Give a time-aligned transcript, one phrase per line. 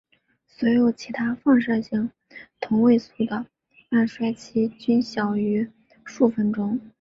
[0.47, 2.09] 所有其他放射性
[2.59, 3.45] 同位素的
[3.87, 5.69] 半衰期均小于
[6.05, 6.81] 数分钟。